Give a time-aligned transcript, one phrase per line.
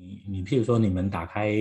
[0.00, 1.54] 你你譬如说你们打开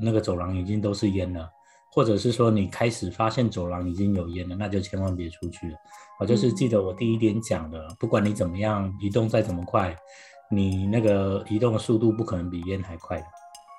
[0.00, 1.50] 那个走廊已经都是烟了，
[1.90, 5.74] 或者是说你开始发现走廊已经有烟了，那就千万别出去了。
[6.20, 9.96] 我就是记得我第一点讲的，不管你怎么样移动再怎么快，
[10.50, 13.26] 你那个移动的速度不可能比烟还快的。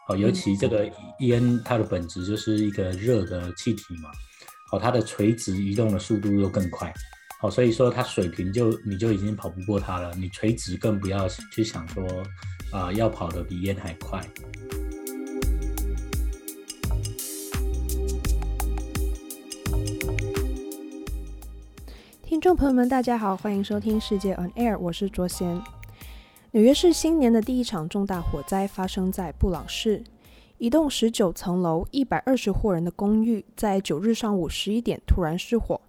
[0.10, 4.10] 哦，尤其这个烟它的本质就是一个热的气体嘛。
[4.74, 6.94] 哦，它的垂直移动的速度又更快。
[7.42, 12.06] 好，所以说它水平就你就已经跑不过它了，你垂直更不要去想说
[12.72, 14.22] 啊、要跑得比烟还快。
[22.22, 25.60] 听众朋友们，大家好，欢迎收听世界 On Air，我是卓贤。
[26.52, 30.04] 纽约市新年的第一场重大火灾发生在布朗市，
[30.60, 35.82] 一栋十九层楼、一百二十户人的公寓，在九日上午十一点突然失火。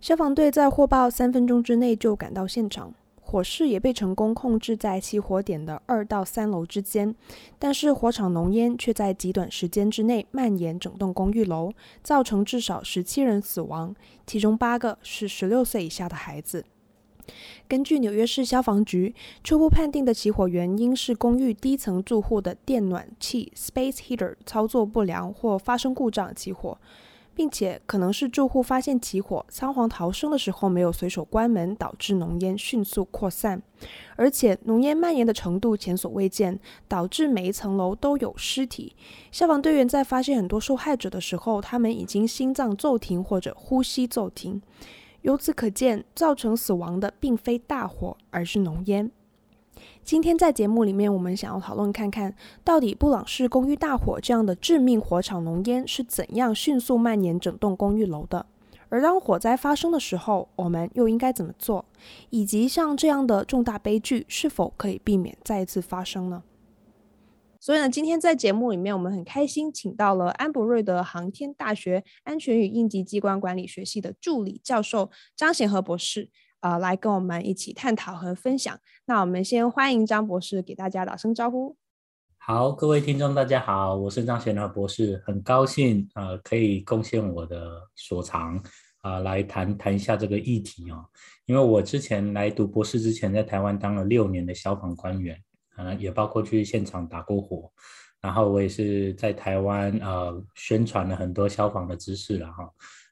[0.00, 7.14] 消防队在获报三分钟之内就赶到现场，火势也被成功控制在起火点的二到三楼之间，
[7.58, 11.70] 但是火场浓烟却在极短时间之内蔓延整栋公寓楼，
[12.02, 13.94] 造成至少十七人死亡，
[14.26, 16.64] 其中八个是十六岁以下的孩子。
[17.68, 26.78] 根据纽约市消防局初步判定的起火原因是公寓低层住户的电暖器 （space heater） 操作不良或发生故障起火。
[27.40, 33.62] 并且可能是住户发现起火，仓皇逃生的时候没有随手关门，导致浓烟迅速扩散。
[34.16, 38.94] 而且浓烟蔓延的程度前所未见，导致每一层楼都有尸体。
[39.32, 44.60] 消防队员在发现很多受害者的时候，他们已经心脏骤停或者呼吸骤停。
[45.22, 49.10] 由此可见，造成死亡的并非大火，而是浓烟。
[50.10, 58.44] 今天在节目里面，我们想要讨论看看到底布朗市公寓大火这样的致命火场浓烟是怎样迅速蔓延整栋公寓楼的，
[58.88, 61.84] 而当火灾发生的时候，我们又应该怎么做，
[62.30, 66.42] 以及像这样的重大悲剧是否可以避免再一次发生呢？
[67.60, 76.30] 所以呢，今天在节目里面，我们很开心请到了安博瑞德航天大学安全与应急机关管理学系的助理教授张贤和博士。
[76.60, 78.78] 呃，来跟我们一起探讨和分享。
[79.06, 81.76] 那我们先欢迎张博士给大家打声招呼。
[82.36, 88.56] 好，各位听众，大家好，我是张贤和博士，很高兴呃可以贡献我的所长
[89.02, 91.04] 啊、呃，来谈谈一下这个议题哦。
[91.46, 95.38] 因为我之前来读博士之前，在台湾当了六年的消防官员，
[95.76, 97.70] 呃，也包括去现场打过火，
[98.20, 102.70] 然后我也是在台湾呃宣传了很多消防的知识了哈。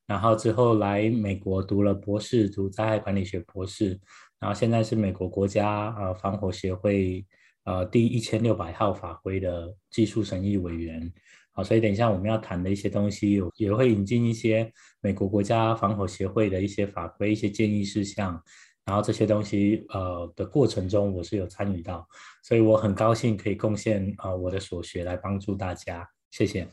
[0.08, 4.00] 然后之后来美国读了博士，读灾害管理学博士，
[4.40, 7.26] 然后现在是美国国家呃防火协会
[7.64, 11.12] 呃第一千六百号法规的技术审议委员，
[11.52, 18.42] 好，所以等一下我们要谈的一些东西，有也会引进一些美国国家防火协会的一些法规、一些建议事项，
[18.86, 22.08] 然后这些东西呃的过程中我是有参与到，
[22.42, 26.66] 所以我很高兴可以贡献呃我的所学来帮助大家，谢谢。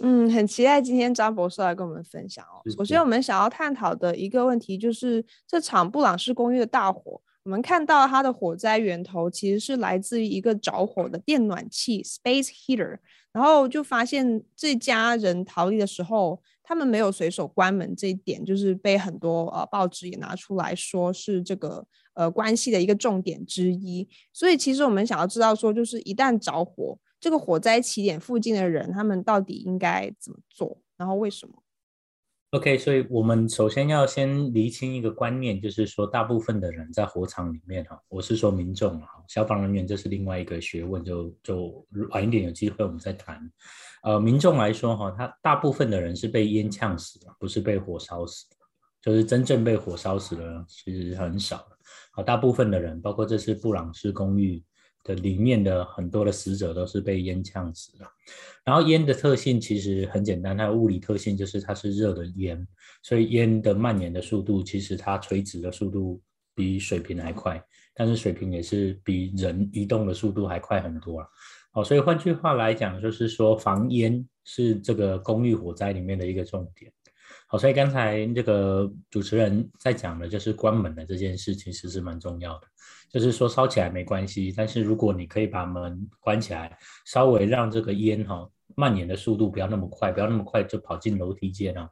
[0.00, 2.60] 嗯，很期待今天张博士来跟我们分享哦。
[2.76, 12.98] 首先，我们想要探讨的一个问题就是这场布朗市公寓的大火，我们看到它的火灾源头其实是来自于一个着火的电暖器 （space heater），
[13.32, 24.08] 然后就发现这家人逃离的时候，他们没有随手关门，这一点就是被很多呃报纸也拿出来说是这个呃关系的一个重点之一。
[24.32, 26.98] 所以，其实我们想要知道说，就是一旦着火。
[27.24, 30.78] 这个火灾起点附近的人，他们到底应该怎么做？
[30.98, 31.54] 然后为什么
[32.50, 43.40] ？OK，所以我们首先要先厘清一个观念，就是说，大部分的人在火场里面哈，我是说民众哈，消防人员这是另外一个学问，就就晚一点有机会我们再谈。
[44.02, 48.56] 呃，民众来说哈，他大部分的人是被烟呛死的，不是被火烧死的，
[49.00, 51.66] 就是真正被火烧死的人其实很少。
[52.12, 54.62] 好，大部分的人，包括这是布朗斯公寓。
[55.04, 58.06] 的里面的很多的死者都是被烟呛死的，
[58.64, 62.66] 然后烟的特性其实很简单，它的物理特性就是它是热的烟，
[63.02, 66.20] 所以烟的蔓延的速度其实它垂直的速度
[66.54, 67.62] 比水平还快，
[67.94, 71.28] 但是水平也是比人移动的速度还快很多了。
[71.70, 76.90] 好，所以换句话来讲，就是说防烟是这个公寓火灾里面的一个重点。
[77.46, 82.66] 好，所以刚才这个主持人在讲的就是关门的这件事情，其实是蛮重要的。
[83.10, 91.88] 就是说烧起来没关系，但是如果你可以把门关起来，稍微让这个烟哈蔓延的速度不要那么快，不要那么快就跑进楼梯间啊，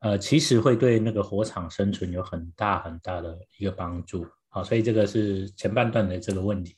[0.00, 4.26] 呃，其实会对那个火场生存有很大很大的一个帮助。
[4.50, 6.74] 好，所以这个是前半段的这个问题。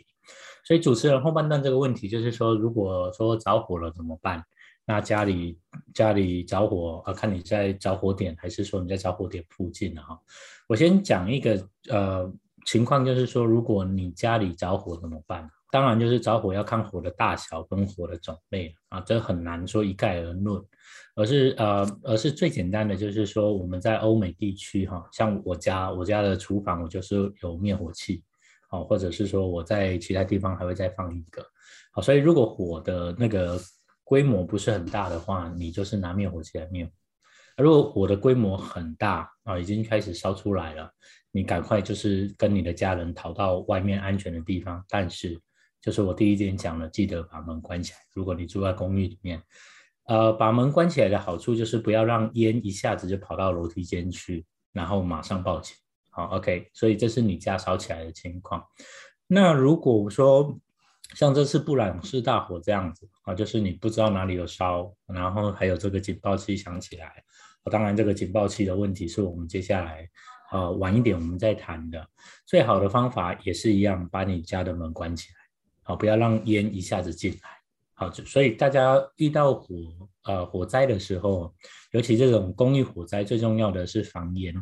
[0.64, 4.44] 所以主持人后半段这个问题就是说，如果说着火了怎么办？
[4.84, 5.58] 那家里
[5.94, 10.18] 家里着火啊，看你在着火点还是说你在着火点附近啊？
[10.68, 12.32] 我先讲一个呃。
[12.64, 15.50] 情况就是说，如果你家里着火怎么办？
[15.72, 20.62] 当然就是着火要看火的大小跟火的种类啊，这很难说一概而论，
[21.16, 28.22] 而是呃，而是最简单的就是说我们在欧美地区哈，像我家我家的厨房我就是有灭火器，
[28.70, 31.44] 哦，或者是说我在其他地方还会再放一个，
[31.90, 33.58] 好，所以如果火的那个
[34.04, 36.90] 规模不是很大的话，你就是拿灭火器来灭火。
[37.58, 40.90] 如果火的规模很大啊，已经开始烧出来了，
[41.30, 44.84] 你赶快就是跟你的家人逃到外面安全的地方。
[44.88, 45.38] 但是，
[45.80, 47.98] 就是我第一点讲了，记得把门关起来。
[48.14, 49.42] 如果你住在公寓里面，
[50.06, 55.76] 呃，把门关起来的好处就是不要让烟一下子就跑到楼梯间去，然后马上报警。
[56.10, 58.62] 好，OK，所以这是你家烧起来的情况。
[59.26, 60.58] 那如果说
[61.14, 67.22] 像这次布朗氏大火这样子啊，就是你不知道哪里有烧，然后还有这个警报器响起来。
[67.70, 70.08] 当然，这个警报器的问题是我们接下来
[70.50, 72.04] 呃晚一点我们再谈的。
[72.44, 75.36] 最好的方法也是一样，把你家的门关起来，
[75.84, 77.50] 好，不要让烟一下子进来。
[77.94, 79.76] 好，所以大家遇到火
[80.24, 81.54] 呃火灾的时候，
[81.92, 84.52] 尤其这种公寓火灾，最重要的是防烟。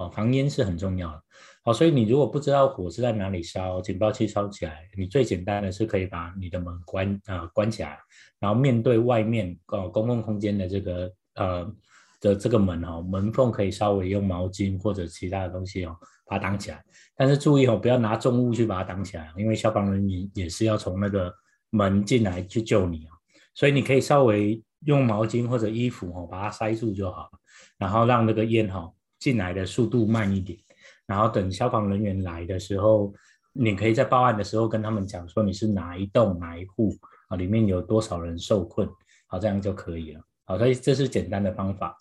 [0.00, 1.22] 哦，防烟是很重要的。
[1.62, 7.98] 好，所以你如果不知道火是在哪里烧，警报器烧起来，你最简单的是可以把你的门关啊、关起来，
[8.38, 11.70] 然后面对外面呃公共空间的这个呃
[12.18, 15.94] 的这个门哦，门缝可以稍微用毛巾或者其他的东西哦
[16.26, 16.82] 把它挡起来，
[17.14, 21.30] 但是注意哦，不要拿重物去把它挡起来，因为消防人员也是要从那个
[21.68, 23.12] 门进来去救你哦，
[23.54, 27.30] 所以你可以稍微用毛巾或者衣服哦把它塞住就好，
[27.76, 30.58] 然后让那个烟哈进来的速度慢一点。
[31.06, 33.12] 然后等消防人员来的时候，
[33.52, 36.92] 你可以在报案的时候跟他们讲说你是哪一栋哪一户
[37.28, 38.88] 啊，里面有多少人受困，
[39.26, 40.20] 好，这样就可以了。
[40.44, 41.96] 好，所以这是简单的方法。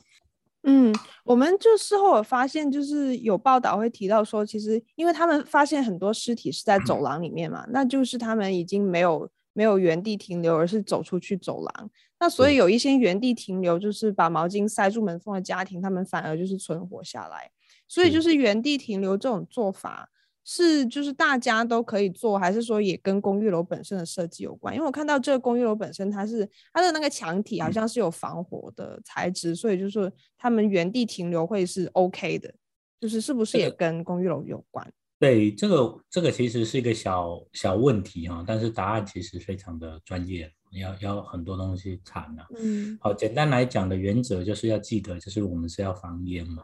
[0.64, 0.94] 嗯，
[1.24, 11.90] 我们就事后有发现，就是有报道会提到说，其实因为他们发现很多尸体是在走廊里面嘛，嗯、那就是他们已经没有没有原地停留，而是走出去走廊。
[12.20, 17.50] 那所以有一些原地停留，就是把毛巾塞住门缝的家庭，他们反而就是存活下来。
[17.88, 20.10] 所以就是原地停留这种做法
[20.44, 24.74] 是就是大家都可以做，还是说也跟公寓楼本身的设计有关？
[24.76, 32.54] 因为我看到这个公寓楼本身它是它的那个墙体好像是有防火的材质，所以就是他们原地停留会是 OK 的，
[33.00, 34.92] 就是是不是也跟公寓楼有关？
[35.20, 42.48] 对，这个这个其实是一个小小问题哈，但是答案其实非常的专业，要要很多东西谈了。
[42.58, 46.64] 嗯，好，简单来讲的原则就是要记得，就是我们是要防烟嘛。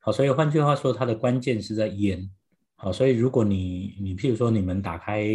[0.00, 2.30] 好，所以换句话说，它的关键是在烟。
[2.74, 5.26] 好，所以如果你你譬如说你们打开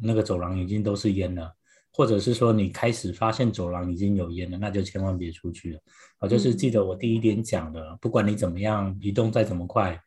[0.00, 1.52] 那个走廊已经都是烟了，
[1.92, 5.80] 或者是说你开始发现走廊已经有烟了，那就千万别出去了。
[6.18, 10.00] 好，就是记得我第一点讲的，嗯、不管你怎么样移动再怎么快，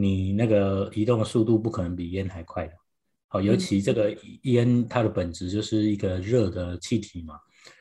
[0.00, 2.72] 你那个移动的速度不可能比烟还快的。
[3.28, 7.34] 好，尤其这个烟它的本质就是一个热的气体嘛，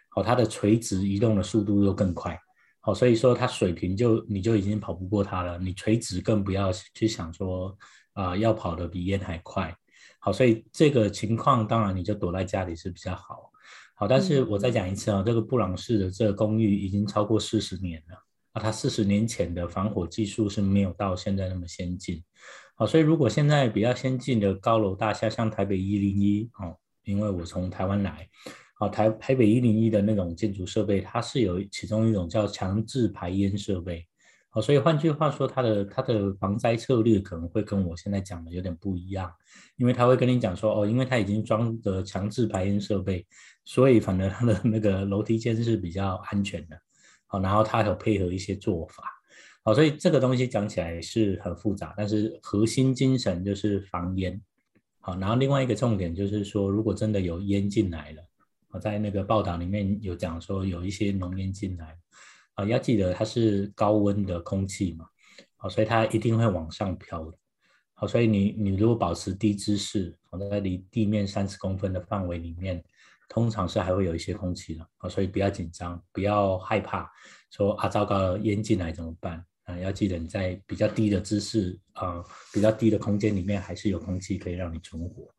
[0.10, 2.40] 好，它的垂直移动的速度又更快。
[2.82, 7.76] 好，所以说它水平就你就已经跑不过它了，你垂直更不要去想说
[8.14, 9.76] 啊、呃、要跑得比烟还快。
[10.20, 13.52] 好，所以这个情况当然你就躲在家里是比较好。
[13.96, 18.16] 好，但是我再讲一次啊，这个布朗氏的这个公寓已经超过四十年了
[18.60, 22.24] 它四十年前的防火技术是没有到现在那么先进。
[22.76, 28.28] 好，所以如果现在比较先进的高楼大厦，像台北一零一哦，因为我从台湾来。
[28.80, 34.08] 啊，台台北一零一的那种建筑设备，它是有其中一种叫强制排烟设备。
[34.50, 39.30] 好，所以换句话说，它的它的防灾策略可能会跟我现在讲的有点不一样，
[39.76, 43.28] 因为他会跟你讲说，哦，因为它已经装的强制排烟设备，
[43.66, 46.80] 所以反而它的那个楼梯间是比较安全的。
[47.30, 49.04] 好，然后它有配合一些做法。
[49.64, 54.42] 好，所以这个东西讲起来是很复杂，但是核心精神就是防烟。
[55.00, 58.24] 好，然后另外一个重点就是说，如果真的有烟进来了。
[58.72, 61.98] 我在那个报道里面有讲说，有一些浓烟进来，
[62.54, 65.08] 啊，要记得它是高温的空气嘛，
[65.56, 67.38] 好，所以它一定会往上飘的，
[67.96, 72.84] 好，所以你你如果保持低姿势，好，在离地面三十公分的范围里面，
[73.30, 77.10] 通常是还会有一些空气的，啊，所以不要紧张，不要害怕，
[77.52, 79.46] 说啊糟糕了，烟进来怎么办？
[79.64, 82.22] 啊，要记得你在比较低的姿势，啊，
[82.52, 85.34] 比较低的空间里面还是有空气可以让你存活。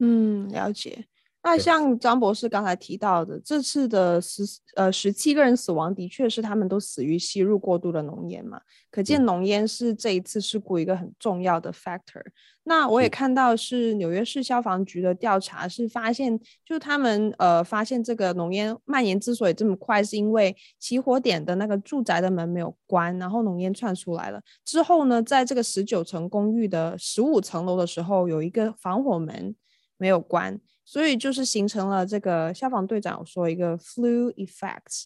[0.00, 1.06] 嗯，了解。
[1.46, 4.42] 那像张博士刚才提到的，这次的十
[4.74, 8.60] 呃十七个人死亡，的确是他们都死于吸入过度的浓烟嘛，
[8.90, 12.20] 可见浓烟是这一次事故一个很重要的 factor。
[12.64, 24.40] 那我也看到是纽约市消防局的调查是发现，就他们呃发现这个浓烟蔓延之所以这么快，是因为起火点的那个住宅的门没有关，然后浓烟窜出来了。
[24.64, 29.54] 之后呢，在这个十九层公寓的十五层楼的时候，有一个防火门
[29.96, 30.60] 没有关。
[30.86, 35.04] 所以就是形成了这个消防队长说一个 flue effect。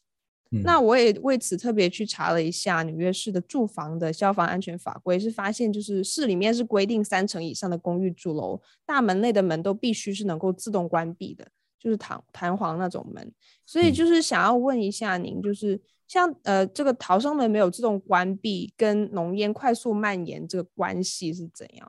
[0.65, 11.47] 那我也为此特别去查了一下纽约市的住房的消防安全法规，是发现就是市里面是规定三层以上的公寓住楼大门内的门都必须是能够自动关闭的，
[11.79, 13.33] 就是弹弹簧那种门。
[13.65, 21.89] 所以就是想要问一下您，就是像呃这个逃生门没有自动关闭，跟浓烟快速蔓延这个关系是怎样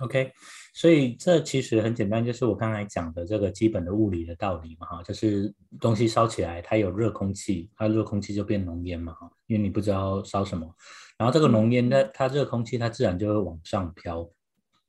[0.00, 0.32] ？OK，
[0.74, 10.72] 所以这其实很简单，就是我刚才讲的这个基本的物理的道理嘛，哈，就是东西烧起来，它有热空气，它热空气就变浓烟嘛，哈，因为你不知道烧什么，
[11.16, 14.28] 然后这个浓烟呢，它热空气它自然就会往上飘，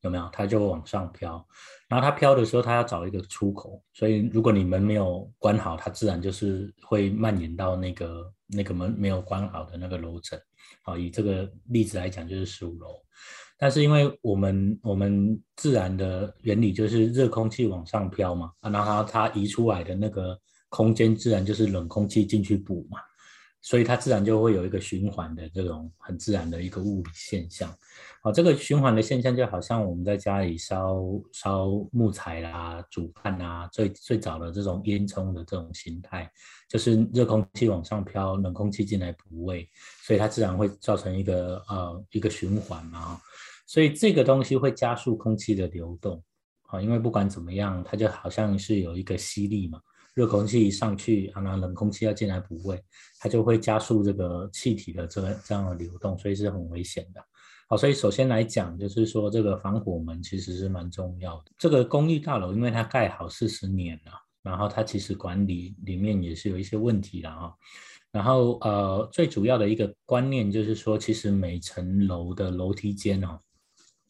[0.02, 0.30] 有没有？
[0.32, 1.46] 它就会往上飘，
[1.88, 10.40] 然后它飘的时候，它要找一个出口，所以如果你门没有关好，它自然就是会蔓延到那个那个门没有关好的那个楼层，
[10.84, 13.04] 好，以这个例子来讲，就是十五楼。
[13.62, 20.40] 但是因为我们我们自然的原理就是热空气往上飘嘛，啊，然后它移出来的那个
[20.70, 23.00] 空间自然就是冷空气进去补嘛，
[23.62, 27.70] 所以它自然就会有一个循环的这种很自然的一个物理现象。
[28.22, 30.98] 好，这个循环的现象就好像我们在家里烧
[31.34, 36.30] 烧木材啦、煮饭啊，最最早的这种烟囱的这种形态，
[36.70, 39.70] 就是热空气往上飘，冷空气进来补位，
[40.04, 43.20] 所以它自然会造成一个呃一个循环嘛。
[43.70, 46.24] 所以这个东西会加速空气的流动，
[46.64, 49.80] 啊，因为不管怎么样，它就好像是有一个吸力嘛，
[50.16, 52.84] 热空气一上去，啊，那冷空气要进来补位，
[53.20, 57.24] 它就会加速这个气体的这个这样的流动，所以是很危险的。
[57.68, 61.52] 好，所以首先来讲，就是说这个防火门其实是蛮重要的。
[61.56, 67.54] 这个公寓大楼因为它盖好四十年了，然后它其实管理里面也是有一些问题的啊。
[68.12, 73.40] 然后呃，最主要的一个观念就是说，其实每层楼的楼梯间哦。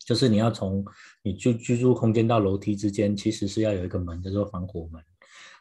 [0.10, 0.84] 就是你要从
[1.22, 5.00] 你居居住空间到楼梯之间，其实是要有一个门，叫做防火门。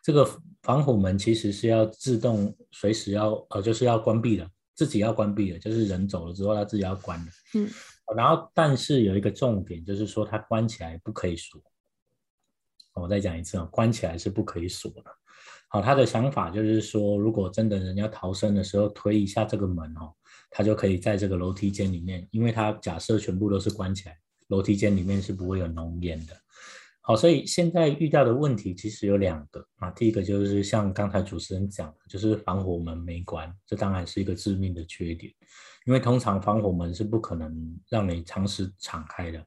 [0.02, 0.26] 这个
[0.62, 7.30] 防火门其实是要自动随时要呃，就是要关闭的，自己要关闭的，就是人走了之后它自己要关的。
[7.56, 7.68] 嗯。
[8.16, 11.60] 然后，但是有一个重点，就是说它关起来不可以锁。
[12.94, 15.04] 我再讲一次啊，关起来是不可以锁的。
[15.68, 20.10] 好，他的想法就是说，如果真的人要逃生的时候，推一下这个门哦，
[20.50, 24.16] 他就可以在这个楼梯间里面，因为他假设全部都是关起来。
[24.48, 26.34] 楼梯间里面是不会有浓烟的，
[27.00, 29.90] 好，所以现在遇到的问题其实有两个啊。
[29.92, 35.32] 第一个就是像刚才主持人讲的，就是防火门没关，这当然是一个致命的缺点，
[35.86, 39.44] 因为通常防火门是不可能让你长时敞开的，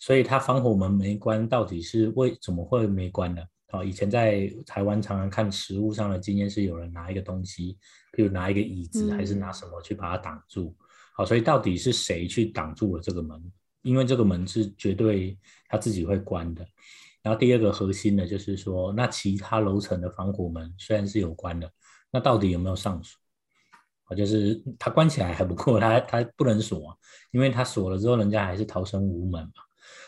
[0.00, 3.42] 所以它防火门没关，到底是为怎么会没关呢？
[3.70, 7.76] 好，以前在台湾常常看实物上的经验是有人拿一个东西，
[8.12, 10.74] 比如拿一个椅子还是拿什么去把它挡住，
[11.14, 13.38] 好，所以到底是谁去挡住了这个门？
[13.82, 16.66] 因为这个门是绝对它自己会关的，
[17.22, 21.70] 然后第二个核心的就是说，那其他楼层的防火门虽然是有关的，
[22.10, 23.18] 那到底有没有上锁？
[24.04, 26.98] 啊，就是它关起来还不够，它它不能锁，
[27.30, 29.52] 因为它锁了之后，人家还是逃生无门嘛。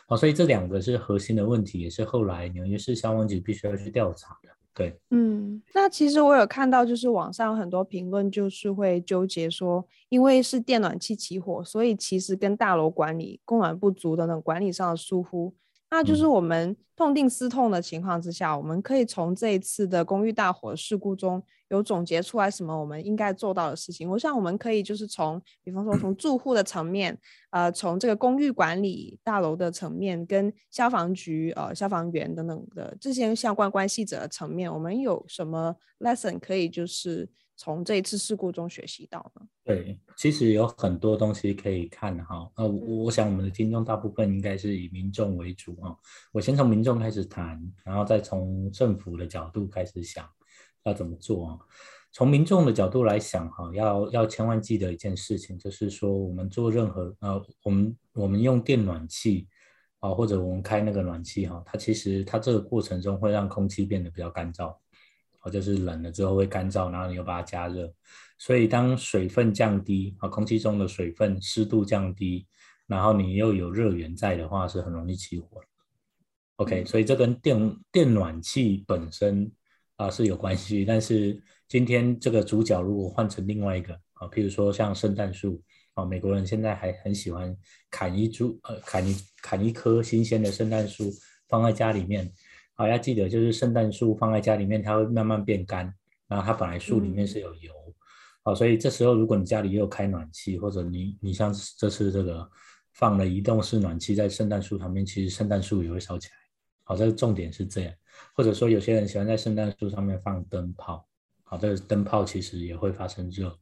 [0.09, 4.49] 好，所以这两个是核心的问题，也是后来纽约市消防局必须要去调查的。
[4.81, 15.53] 对，嗯，那其实我有看到，就是网上很多评论，就是会纠结说，因为是电暖气起火，所以其实跟大楼管理供暖不足等等管理上的疏忽。
[15.91, 24.09] 那就是我们痛定思痛的情况之下，我们可以从这一次的公寓大火事故中有总结出来什么我们应该做到的事情。
[24.09, 27.19] 我想我们可以就是从，比方说从住户的层面，
[27.51, 37.29] 呃，从这个公寓管理大楼的层面，跟消防局、呃消防员等等的这些相关关系者的层面，我们有什么 lesson 可以就是。
[37.61, 39.47] 从这一次事故中学习到呢？
[39.63, 42.51] 对，其实有很多东西可以看哈。
[42.55, 45.95] 呃，我想我们的听众大部分应该是以民众为主啊。
[46.33, 50.27] 我先从民众开始谈，然后再从政府的角度开始想
[50.85, 51.59] 要怎么做啊。
[52.13, 59.47] 从民众的角度来想哈，要要千万记得一件事情，就是说我们做任何呃，我们我们用电暖器
[59.99, 64.75] 啊，或者我们开那个暖气哈，它其实它这个过程中会让空气变得比较干燥。
[65.43, 67.91] 哦，就是冷了之后会干燥，然后你又把它加热，
[68.39, 72.47] 所以当水分降低，啊，空气中的水分湿度降低，
[72.87, 75.63] 然后你又有热源在的话，是很容易起火。
[76.57, 79.51] OK，所以这跟电电暖气本身
[79.97, 85.63] 啊是有关系，但是今天这个主角如果换成另外一个啊，譬如说像圣诞树
[85.95, 87.57] 啊，美国人现在还很喜欢
[87.91, 91.11] 砍一株呃砍一砍一棵新鲜的圣诞树
[91.49, 92.31] 放在家里面。
[92.81, 95.95] 好，要记得，就是圣诞树放在家里面，它会慢慢变干。
[96.27, 97.71] 然后它本来树里面是有油，
[98.43, 102.51] 好，所以这时候如果你家里又有开暖气，或者你你像这次这个
[102.95, 106.35] 放了移动式暖气在圣诞树旁边，其实圣诞树也会烧起来。
[106.85, 107.93] 好，这个重点是这样。
[108.35, 111.07] 或者说有些人喜欢在圣诞树上面放灯泡，
[111.45, 113.55] 好，这个灯泡其实也会发生热。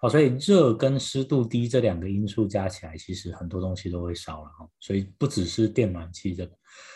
[0.00, 4.68] 好，所以热跟湿度低这两个因素加起来，其实很多东西都会烧了哈。
[4.80, 6.52] 所以不只是电暖气这个，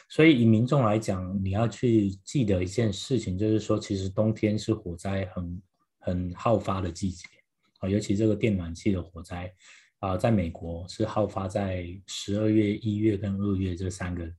[0.09, 5.63] 所以以民众来讲，你要去记得一件事情，就是说，其实冬天是火灾很
[5.99, 7.27] 很好发的季节
[7.81, 9.53] 啊，尤其这个电暖气的火灾
[10.01, 14.31] 啊，在美国是好发在十二月、一月跟二月这三个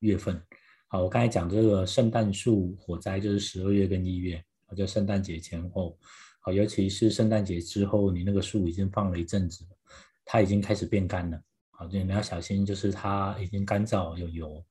[0.00, 0.40] 月份。
[0.88, 4.42] 好，我刚才讲这个圣诞树火灾就是十二月跟一月，
[4.76, 5.96] 就圣诞节前后。
[6.40, 9.76] 好，尤其是圣诞节之后，你那个树已经放了一阵子了，
[10.24, 11.40] 它已经开始变干了。
[11.80, 14.62] 好，就你要小心，就是它已经干燥有油。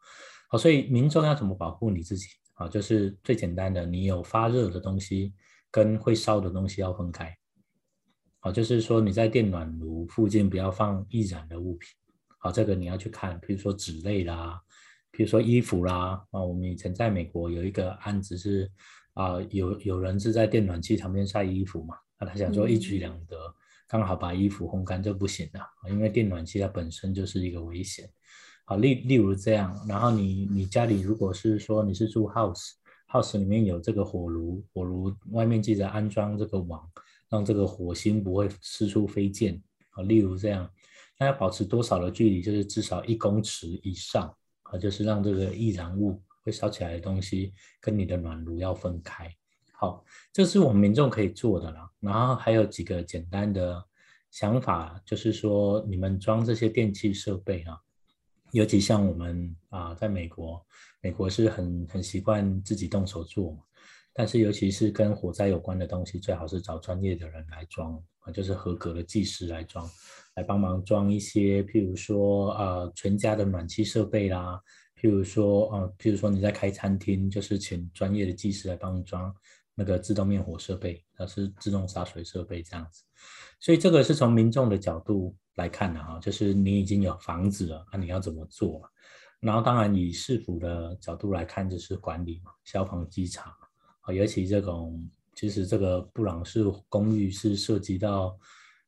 [0.48, 2.28] 好，所以民众要怎么保护你自己？
[2.54, 5.34] 啊，就是最简单的，你有发热的东西
[5.72, 7.36] 跟会烧的东西要分开。
[8.40, 11.90] 好，就是说你在电暖炉附近不要放易燃的物品。
[12.38, 14.62] 好，这个你要去看，比如说纸类啦，
[15.10, 16.24] 比如说衣服啦。
[16.30, 18.72] 啊，我们以前在美国有一个案子是。
[19.16, 21.98] 啊，有有人是在电暖器旁边晒衣服嘛？
[22.18, 23.54] 那他想说一举两得，嗯、
[23.90, 28.10] 刚好把衣服烘干就不行了，因为电暖气它本身就是一个危险。
[28.64, 36.88] 好，例例如这样，然后你你家里如果是说你是住 house，house 里面有这个火炉，火炉外面记得安装这个网，
[37.30, 39.60] 让这个火星不会四处飞溅。
[39.90, 40.70] 好，例如这样，
[41.20, 42.42] 那要保持多少的距离？
[42.42, 44.32] 就是至少一公尺以上，
[44.62, 46.22] 啊，就是让这个易燃物。
[46.42, 49.30] 会烧起来的东西跟你的暖炉要分开。
[49.82, 51.90] 好，这是我们民众可以做的啦。
[52.02, 53.82] 然后还有几个简单的
[54.30, 57.80] 想法，就是说你们装这些电器设备啊，
[58.52, 60.62] 尤其像我们啊，在美国，
[61.00, 63.58] 美国是很很习惯自己动手做。
[64.14, 69.90] 但是尤其是跟火灾有关的东西，最好是找专业的人来装啊，就是合格的技师来装，
[70.36, 74.60] 来帮忙装一些，譬如说呃全家的暖气设备啦。
[75.02, 79.34] 譬如说，啊，譬如说你在开餐厅，就是请专业的技师来帮你装
[79.80, 83.02] 那个自动灭火设备，它是自动洒水设备这样子。
[83.62, 88.82] 所以这个是从民众的角度来看的哈，就是你已经有房子了，那你要怎么做？
[89.40, 93.56] 然后当然以市府的角度来看，就是管理嘛，消防稽查
[94.02, 98.38] 啊，尤其这种其实这个布朗式公寓是涉及到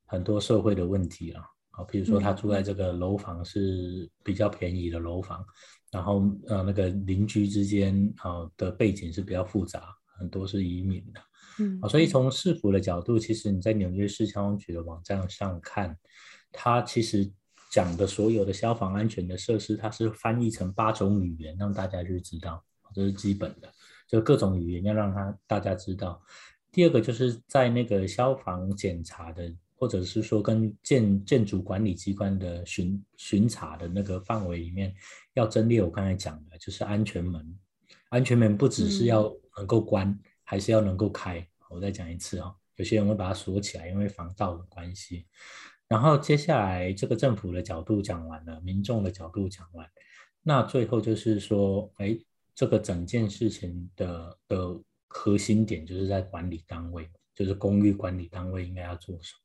[0.06, 5.46] 很多社会的问题啊，啊，比如说他住在这个楼房是比较便宜的楼房。
[5.92, 11.20] 然后呃，那个邻居之间啊的背景是比较复杂，很多是移民的，
[11.60, 15.98] 嗯，啊，所以从市府的角度，其实你在纽约市消防局的网站上看，
[16.52, 17.30] 它其实
[17.72, 23.68] 讲的所有的消防安全的设施，它是翻译成八种语言，让大家去知道，这是基本的，
[24.08, 26.22] 就各种语言要让他大家知道。
[26.72, 29.54] 第二个就是在那个消防检查的。
[29.82, 34.94] 或者是说跟建建筑管理机关的巡巡查的那个范围里面，
[35.34, 37.44] 要增列我刚才讲的，就是安全门。
[38.10, 41.46] 安全门不只是要能够关，还是要能够开。
[41.70, 45.26] 我再讲一次、哦，有些人会把它锁起来，因为防盗的关系。
[45.88, 49.88] 然后接下来这个政府的角度讲完了，民众的角度讲完，
[50.42, 52.18] 那最后就是说，哎，
[52.56, 59.40] 这个整件事情的的核心点就是在管理单位，就是公寓管理单位应该要做什么。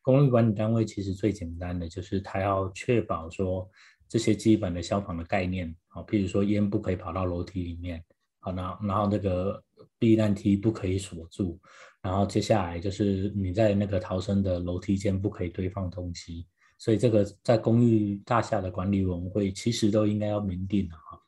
[0.00, 3.70] 公寓管理单位其实最简单的就是，它要确保说
[4.08, 8.02] 这些基本的消防的概念，好，譬如说烟不可以跑到楼梯里面，
[8.42, 9.64] 好，然后然后那个
[9.98, 11.58] 避难梯不可以锁住，
[12.02, 21.18] 然后接下来就是你在那个逃生的楼梯间不可以堆放东西，所以这个在公寓大厦的管理委员会其实都应该要明定的哈，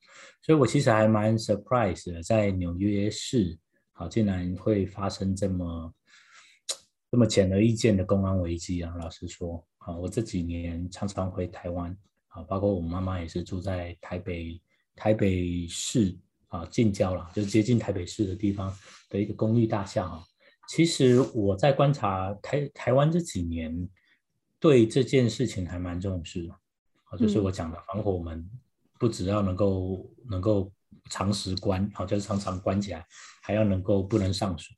[0.42, 3.58] 所以我其实还蛮 surprise 的，在纽约市，
[3.92, 5.94] 好，竟然会发生这么。
[7.10, 8.92] 这么显而易见的公安危机啊！
[8.98, 11.96] 老实说，啊，我这几年常常回台湾，
[12.26, 14.60] 啊，包括我妈妈也是住在台北
[14.96, 16.12] 台北市
[16.54, 18.72] 啊近郊了，就接近台北市的地方
[19.10, 20.22] 的一个公寓大厦啊。
[20.68, 23.88] 其实我在观察台台湾这几年，
[24.60, 26.48] 对这件事情还蛮重视
[27.10, 28.48] 啊，就是我讲的防火门，
[29.00, 30.72] 不只要能够能够
[31.10, 33.04] 常时关，好，就是常常关起来，
[33.42, 34.74] 还要能够不能上锁。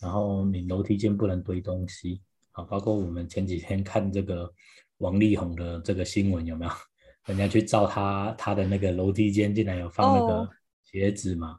[0.00, 4.50] 然后你楼梯间不能堆东西，啊，包括我们前几天看这个
[4.98, 6.72] 王力宏的这个新闻有没有？
[7.26, 10.50] 人家去照他他的那个楼梯间，竟然有放那个
[10.90, 11.50] 鞋子嘛？
[11.50, 11.58] 哦、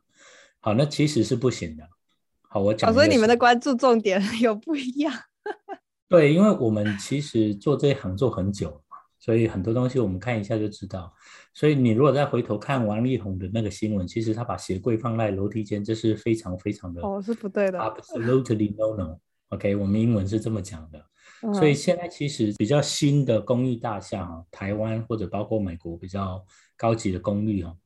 [0.61, 1.83] 好，那其实是不行的。
[2.41, 2.93] 好，我讲、哦。
[2.93, 5.13] 所以你们的关注重点 有不一样。
[6.09, 8.81] 对，因为我们其实做这一行做很久。
[9.21, 11.13] 所以很多东西我们看一下就知道。
[11.53, 19.19] 所以你如果再回头看王力宏的那个新闻，其实他把鞋柜放在楼梯间，这是非常非常的哦，是不对的，absolutely no no。
[19.49, 21.05] OK，我们英文是这么讲的。
[21.53, 26.43] 所以现在其实比较新的公寓大厦，台湾或者包括美国比较
[26.77, 27.77] 高级的公寓哦，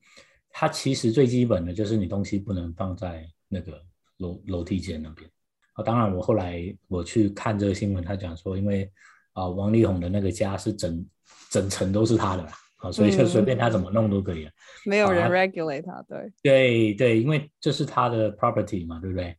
[0.56, 3.82] 它其实最基本的就是你东西不能放在那个
[4.18, 5.28] 楼楼梯间那边。
[5.72, 8.88] 啊，当然我后来我去看这个新闻，他讲说，因为
[9.32, 11.04] 啊王力宏的那个家是整
[11.50, 14.54] 整层都是他的啦，啊，所以就随便他怎么弄都可以了，嗯、
[14.86, 19.36] 没有人 regulate 他，对对对，因为这是他的 property 嘛，对不对？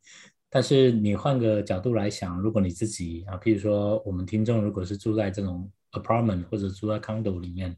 [0.49, 7.73] 但是你换个角度来想，如果你自己啊，譬如说我们听众如果是住在这种 apartment 或者住在 condo 里面。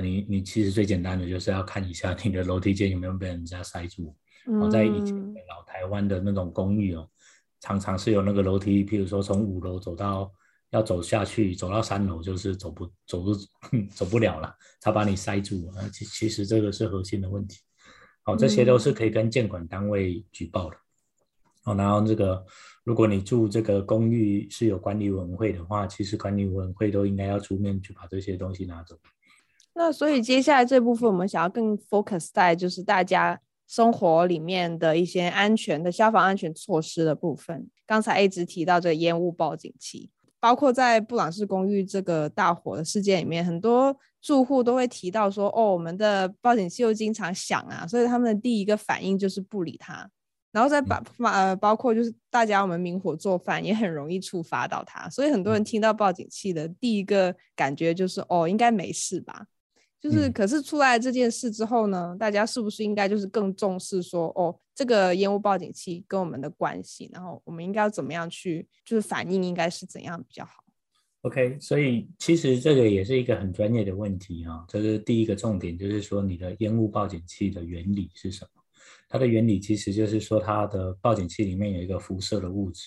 [0.00, 4.14] 你你其实最简单的就是要看一下你的楼梯间有没有被人家塞住。
[4.46, 5.14] 哦，在以前
[5.48, 7.08] 老台湾的那种公寓哦，
[7.60, 10.32] 常常是有那个楼梯，譬如说从五楼走到
[10.70, 13.34] 要走下去，走到三楼就是走不走不
[13.92, 15.88] 走不了了，他把你塞住啊。
[15.92, 17.58] 其其实这个是核心的问题。
[18.22, 20.76] 好，这些都是可以跟建管单位举报的。
[21.64, 22.44] 哦，然后这个
[22.84, 28.96] 如果你住这个公寓是有管理委员会的话，其实管理委员会都应该要出面去把这些东西拿走。
[29.78, 37.68] 那所以接下来这部分，我们想要更 focus 在就是大家生活里面的一些安全的消防安全措施的部分。
[37.84, 40.10] 刚才一直提到这个烟雾报警器，
[40.40, 50.08] 包括在布朗士公寓这个大火的事件里面，很多住户都会提到说：“哦，我们的报警器又经常响啊。”所以他们的第一个反应就是不理它。
[50.52, 59.44] 然后再把呃，包括就是大家我们明火做饭也很容易触发到它，所以很多人听到报警器的第一个感觉就是：“哦，应该没事吧。”
[60.10, 70.52] 就是，可是出来这件事之后呢，嗯、大家是不是应该就是更重视说，哦，这个烟雾报警器跟我们的关系，然后我们应该要怎么样去，就是反应应该是怎样比较好
[71.22, 74.64] ？OK，所以其实这个也是一个很专业的问题啊。
[74.68, 78.62] 这是第一个重点，就是说你的烟雾报警器的原理是什么？
[79.08, 82.86] 它的原理其实就是说，它的报警器里面有一个辐射的物质，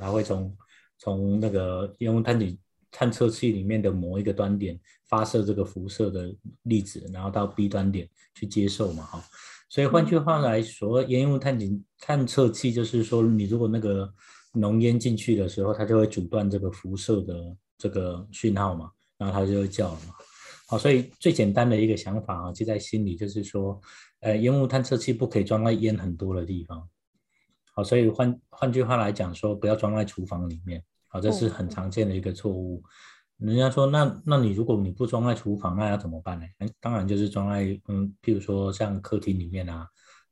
[0.00, 0.56] 它会从
[0.98, 2.58] 从那个烟雾探警。
[2.98, 9.22] 探测器里面的某一个端点发射这个辐射的粒子，然后到 B 端点去接受嘛，哈。
[9.68, 14.10] 所以换句话来说，烟雾探警探测器就是说，你如果那个
[14.54, 17.34] 浓烟进去的时候，它就会阻断这个辐射的
[17.76, 20.14] 这个讯号嘛，然后它就会叫了嘛。
[20.66, 23.78] 好，所以最简单的一个想法啊，记在心里，就是说，
[24.20, 26.88] 呃，烟雾探测器不可以装在烟很多的地方。
[27.74, 30.82] 好，所以换换句话来讲说，不要装在厨房里面。
[31.20, 32.82] 这是很常见的一个错误。
[33.38, 36.46] 人家说，那那你如果你不装在厨房，那要怎么办呢？
[36.80, 39.86] 当然就是装在嗯，譬如说像客厅里面啊，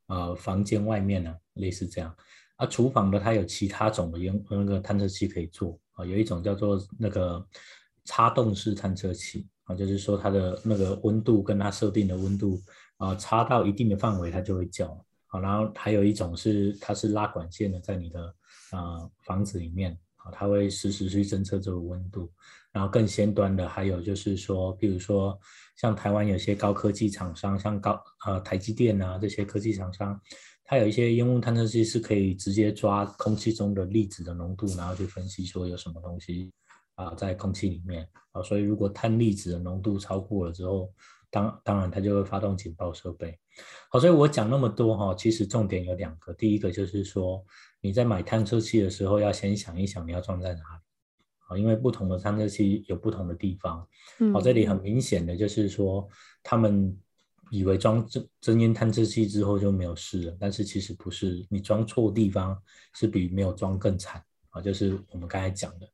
[0.06, 2.16] 呃，房间外面啊，类似这样。
[2.56, 7.46] 啊，厨房的它有其他种的用那个探测器可以做啊，有一种叫做那个
[8.06, 12.58] 插动式探测器啊，就是说它的那个温度跟它设定的温度
[12.96, 14.98] 啊，插到一定的范围它就会叫。
[15.26, 18.34] 好，然后还有一种是它是拉管线的，在你的
[18.70, 19.98] 啊房子里面。
[20.32, 22.30] 它会实时去侦测这个温度，
[22.72, 25.38] 然后更先端的还有就是说，比如说
[25.76, 30.20] 像台湾有些高科技厂商，像高呃台积电啊这些科技厂商，
[30.64, 36.52] 它有一些烟雾探测器是可以直接抓空气中的粒子的浓度，然后去分析说有什么东西
[36.94, 38.08] 啊在空气里面。
[38.32, 40.92] 啊，所以如果碳粒子的浓度超过了之后，
[41.34, 43.36] 当当然它就会发动警报设备。
[43.90, 47.44] 好，所以我讲那么多哈，其实重点有两个，第一个就是说。
[47.86, 50.82] 你在买探测器的时候，要先想一想你要装在哪里
[51.48, 51.58] 啊？
[51.58, 53.86] 因为不同的探测器有不同的地方。
[54.20, 56.08] 嗯，好，这里很明显的就是说，
[56.42, 56.98] 他们
[57.50, 62.58] 以为装真真烟探测器之后就没有事了，但是其实不是，你装错地方
[62.94, 64.62] 是比没有装更惨啊。
[64.62, 65.86] 就是我们刚才讲的。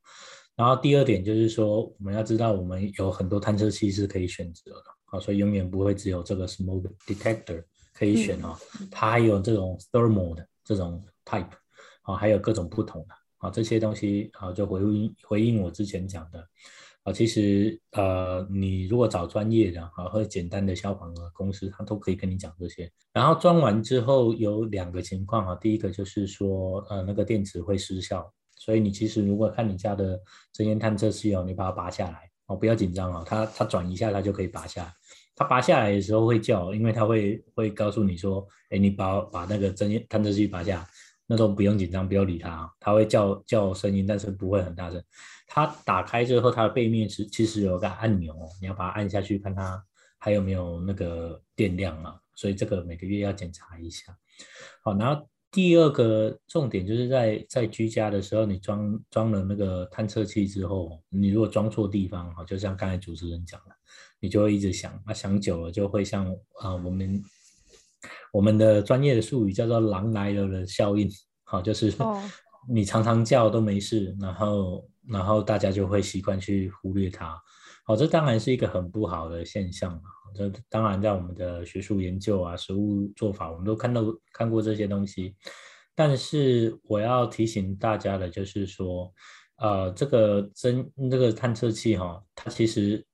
[0.55, 7.63] 然后第二点就是说，我们要知道我们有很多探测器是可以选择的啊，所以永远不会只有这个 smoke detector
[7.95, 8.59] 可以选啊，
[8.91, 11.51] 它还有这种 thermal 的这种 type。
[12.03, 16.43] 啊，还有各种不同的啊，这些东西啊，就回应回应我之前讲的
[17.03, 22.91] 啊，其实呃，你如果找专业的啊，或者简单的消防的公司，他都可以跟你讲这些。
[23.13, 30.19] 然后装完之后有两个情况啊，第一个就是说呃，那个电池会失效，所以你其实如果看你家的
[30.55, 34.93] 真烟探测器哦，你把它拔下来哦，不要紧张啊，它它转一下它就可以拔下来。
[35.37, 40.87] 它拔下来的时候会叫，因为它会会告诉你说，哎，你把把那个真烟探测器拔下来。
[41.33, 45.01] 那都不用紧张，不要理它啊，它会叫叫声音，但是不会很大声。
[45.47, 49.81] 它打开之后，它的背面是其实有个按钮，你要把它按下去，看它
[50.19, 52.19] 还有没有那个电量啊。
[52.35, 54.13] 所以这个每个月要检查一下。
[54.83, 63.75] 好，然后第二个重点就是在在居家的时候，你装装了那个探测器之后，你如果装错地方，哈，就像刚才主持人讲的，
[64.21, 66.27] 你就会一直想，那想久了就会像
[66.61, 67.23] 啊我们。
[68.33, 71.11] 我们的专业的术语叫做“狼来了”的效应，
[71.43, 71.93] 好，就是
[72.73, 77.37] 你常常叫都没事，然后然后大家就会习惯去忽略它，
[77.91, 80.03] 哦，这当然是一个很不好的现象啊。
[80.33, 85.35] 这当然在我们的学术研究啊、实务做法，我们都看到看过这些东西。
[85.97, 89.13] 但是我要提醒大家的就是说，
[89.57, 93.05] 呃，这个侦这个探测器哈、它其实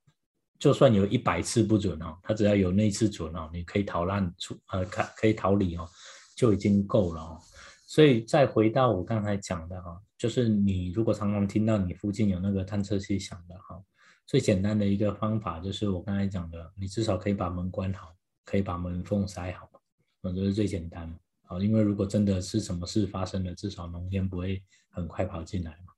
[0.58, 5.88] 就算有一百次不准哦，它只要有那次准哦，你可以逃难出呃，可可以逃离哦，
[6.36, 7.38] 就已经够了哦。
[7.86, 13.82] 所以再回到我刚才讲的哈，就是你如果常常听到你附近有那个探测器响的哈，
[14.26, 19.70] 最简单的一个方法就是我刚才讲的，你至少可以把门关好，可以把门缝塞好，
[20.22, 21.12] 这是最简单。
[21.44, 25.92] 好，因为如果真的是什么事发生了，至少浓烟不会很快跑进来嘛。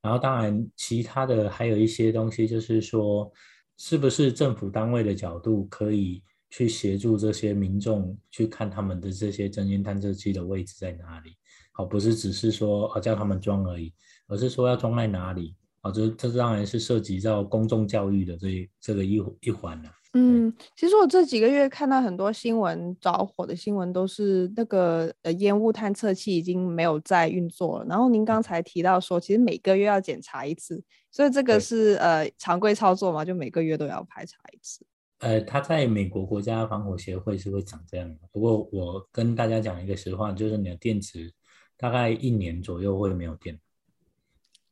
[0.00, 3.32] 然后当然其他的还有一些东西，就是说
[3.76, 6.22] 是不是政府单位的角度可以。
[6.50, 11.36] 去协助这些民众去看他们的这些侦烟探测器的位置在哪里，
[11.72, 13.92] 好，不是只是说啊叫他们装而已，
[14.28, 19.90] 而是说要装在哪里，啊，这这当然是涉及到公众教育的这这个一一环了。
[20.14, 27.84] 嗯，其实我这几个月看到很多新闻着火的新闻，都是那个呃烟雾探测器已经没有在运作了。
[27.86, 34.86] 然后您刚才提到说，其实每个月要检查一次，所以这个是呃常规操作嘛，就每个月都要排查一次。
[35.18, 38.20] 呃，他在美国国家防火协会是会长这样的。
[38.32, 41.30] 不过我跟大家讲一个实话，就是你的电池
[41.76, 43.58] 大概一年左右会没有电。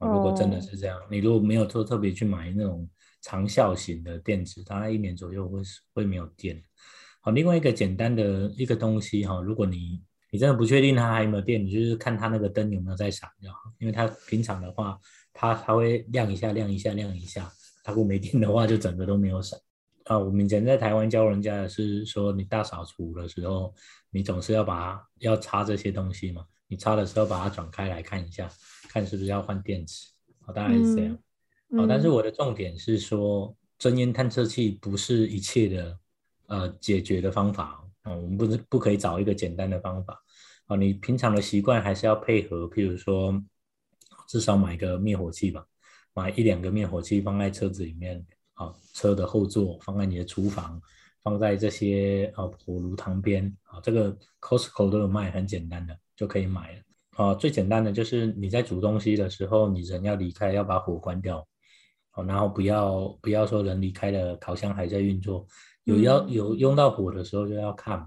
[0.07, 2.89] 如果真的是这样，你如果没有做特别去买那种
[3.21, 5.61] 长效型的电池，大概一年左右会
[5.95, 6.63] 会没有电。
[7.21, 14.99] 好，另外一个简单的一个东西哈，如果你你真的不确定它还有没有电，你就是看它那个灯有没有在闪就好，因为它平常的话，
[15.33, 17.51] 它它会亮一下亮一下亮一下，
[17.85, 19.59] 它如果没电的话，就整个都没有闪。
[20.07, 23.73] 啊，我们以前在台湾教人家的是说，你大扫除的时候，
[24.11, 26.45] 你总是要把它要擦这些东西嘛。
[26.67, 28.49] 你擦的时候把它转开来看一下，
[28.93, 30.09] 看是不是要换电池。
[30.41, 31.19] 好，大概是这样。
[31.71, 35.99] 嗯、好，但是我的重点是说，真烟探测器不是一切的
[36.47, 38.15] 呃解决的方法啊。
[38.15, 40.23] 我们不是不可以找一个简单的方法。
[40.67, 43.43] 啊，你平常的习惯还是要配合，譬如说，
[44.29, 45.67] 至少买个灭火器吧，
[46.13, 48.25] 买一两个灭火器放在车子里面。
[48.55, 50.81] 啊，车的后座放在你的厨房，
[51.23, 56.83] 放在这些啊火炉旁边啊，这个 Costco 都有卖，很简单的就可以买了。
[57.17, 61.47] 啊，最简单的就是你在煮东西的时候，你人要离开，要把火关掉，
[62.15, 65.47] 哦，然后不要不要说人离开了，烤箱还在运作，
[65.85, 67.99] 有要有用到火的时候就要看。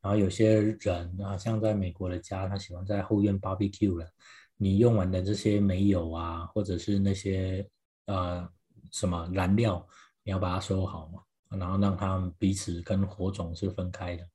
[0.00, 4.06] 然后有些人啊，像在美国的家，他喜欢在后院 barbecue 了，
[4.56, 7.68] 你用完的这些煤油啊，或者是那些
[8.06, 8.48] 呃。
[8.92, 9.86] 什么燃料
[10.24, 11.20] 你要把它收好嘛，
[11.56, 14.26] 然后让它们彼此跟火种是分开的，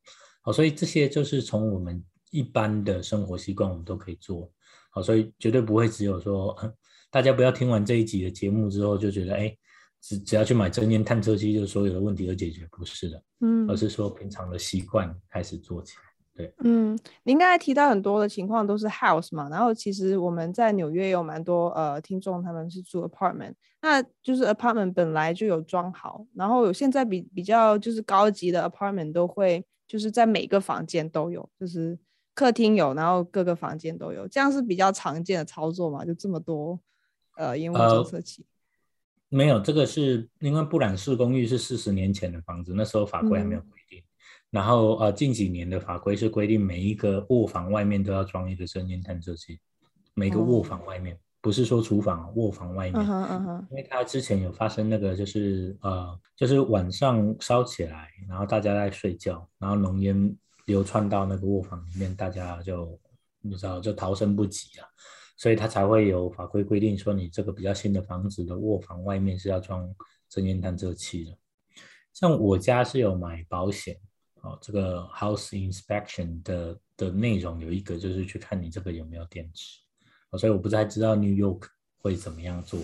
[0.42, 2.02] 好，所以这些就是从我们
[2.36, 4.52] 一般的生活习惯我们都可以做，
[4.90, 6.54] 好，所以绝对不会只有说，
[7.10, 9.56] 大家不要听完这一集的节目之后就觉得，哎，
[10.02, 16.02] 只只要去买真烟探测器，就所有的问题都解决，不是的，嗯，而是说平常的习惯开始做起来。
[16.36, 31.98] 对，嗯，您刚才提到很多的情况都是 house 嘛，然后其实我们在纽约也有蛮多呃听众，他们是住 apartment，那就是 apartment 本来就有装好，然后有现在比比较就是高级的 apartment 都会就是在每个房间都有，就是
[32.36, 36.80] 客厅有，然后各个房间都有，这样是比较常见的操作嘛，就这么多
[37.38, 38.46] 呃烟雾侦测器。
[39.32, 44.00] 呃，没有，这个是因为布朗士公寓是四十年前的房子，那时候法规还没有规定。
[44.00, 44.04] 嗯
[44.52, 49.60] 然后呃，近几年的法规是规定每一个卧房外面都要装一个声音探测器，
[50.14, 53.06] 每个卧房外面，哦、不是说厨房，卧房外面。
[53.06, 60.34] 嗯嗯、因为它之前有发生那个，就是呃，就是晚上烧起来，然后大家在睡觉，然后浓烟
[60.66, 63.00] 流窜到那个卧房里面，大家就
[63.42, 64.88] 你知道就逃生不及了，
[65.38, 69.88] 所以他才会有法规规定说，你这个比较新的房子的卧房外面是要装
[70.30, 71.38] 真烟探测器的。
[72.14, 73.98] 像我家是有买保险。
[74.42, 79.80] 哦，这个 house inspection 的的内容有一个就是去看你这个有没有电池，
[80.30, 81.64] 哦，所以我不太知道 New York
[81.98, 82.80] 会怎么样做，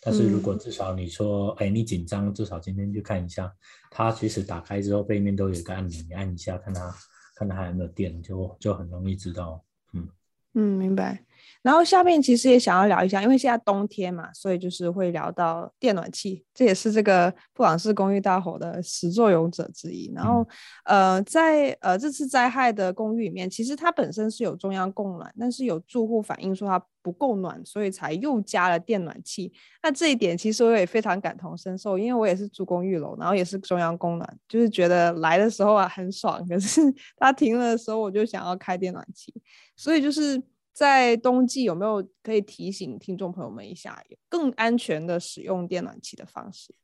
[0.00, 3.54] 但是如果至少你说，哎，你紧张，至少今天去看一下，
[3.90, 6.90] 它其实打开之后背面都有一个按钮，你按一下，看它
[7.34, 9.62] 看它还有没有电，就就很容易知道，
[9.94, 10.08] 嗯
[10.54, 11.24] 嗯，明白。
[11.62, 20.12] 然后下面其实也想要聊一下，因为现在冬天嘛，所以就是会聊到电暖气，这也是这个布朗斯公寓大火的始作俑者之一。
[20.14, 20.46] 然后，
[20.84, 29.52] 呃，在呃这次灾害的公寓里面，其实它本身是有中央供暖，但是有住户反映说它不够暖，所以才又加了电暖气。
[29.82, 36.80] 那这一点其实我也非常感同身受，因为我也是住公寓楼，然后也是中央供暖，就是觉得来的时候啊很爽，可是
[37.18, 39.34] 它停了的时候，我就想要开电暖气，
[39.76, 40.42] 所以就是。
[40.74, 46.74] 在冬季有没有可以提醒听众朋友们一下，更安全的使用电暖气的方式？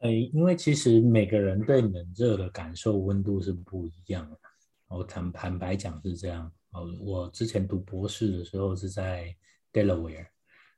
[0.00, 4.38] 呃，因为其实每个人对冷热的感受温度是不一样的。
[4.88, 6.50] 我坦坦白讲是这样。
[6.72, 9.34] 哦，我之前读博士的时候是在
[9.72, 10.26] Delaware。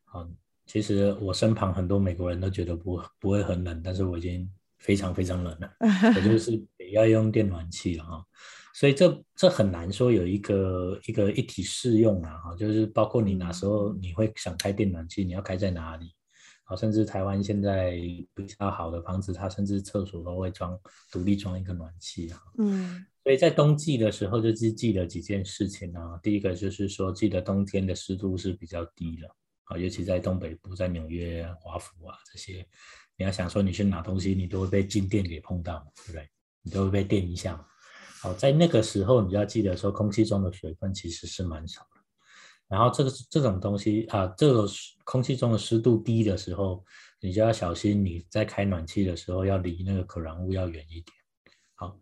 [0.05, 0.28] 好，
[0.66, 5.70] 其实我身旁很多美国人都觉得不不会很冷，但是我已经非常非常冷了。
[6.16, 8.24] 我就是也要用电暖气了哈。
[8.74, 16.14] 所以这这很难说有一个一个一体适用啊哈，就是包括你哪时候你会想开电暖气，你要开在哪里？
[16.74, 17.98] 甚至台湾现在
[18.35, 22.40] 比较好的房子，它甚至厕所都会装独立装一个暖气啊。
[22.57, 26.18] 嗯，所以在冬季的时候，就是记得几件事情啊。
[26.22, 29.28] 第一个就是说，记得冬天的湿度是比较低的
[29.64, 32.66] 啊，尤其在东北部，在纽约、华府啊这些，
[33.16, 36.28] 你要想说你去拿东西，你都会被静电给碰到，对不对？
[36.62, 37.64] 你都会被电一下。
[38.20, 42.00] 好，在那个时候，你要记得说，空气中的水分其实是蛮少的。
[42.68, 44.66] 然后这个这种东西啊，这个
[45.04, 46.85] 空气中的湿度低的时候，
[47.20, 48.04] 你就要小心。
[48.04, 51.06] 你在开暖气的时候，要离那个可燃物要远一点。
[51.74, 51.98] 好，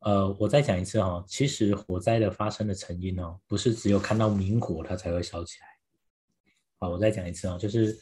[0.00, 5.66] 呃，我再讲一次哈、哦，其实火灾的发生的成因哦，不是只有看到明火它才会烧起来。
[6.78, 7.98] 好，我再讲一次啊、哦，就是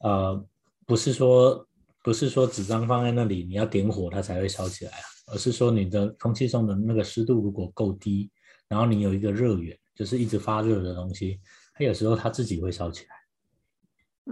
[0.00, 0.46] 呃，
[0.86, 1.66] 不是说
[2.02, 8.30] 不是说纸张放在那里，你要点火它才会烧起来啊，而是说你的空气中的那个湿度如果够低，
[8.68, 9.78] 然后你有一个热源。
[9.94, 11.38] 就是一直发热的东西，
[11.74, 13.14] 它有时候它自己会烧起来。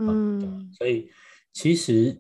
[0.00, 1.10] 嗯，所以
[1.52, 2.18] 其实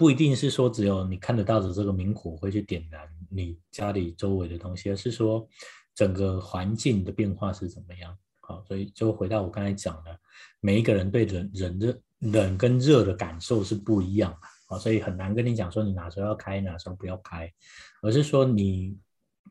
[0.00, 5.46] 不一定是说只有你看得到的这个明火会去点燃你家里周围的东西，而是说
[5.94, 8.16] 整个环境的变化是怎么样。
[8.40, 10.18] 好，所以就回到我刚才讲的，
[10.60, 14.38] 每一个人对冷、冷热、冷跟热的感受是不一样的。
[14.68, 17.52] 好，所以很难跟你讲说你哪时候要开，哪时候不要开，
[18.00, 18.96] 而是说你。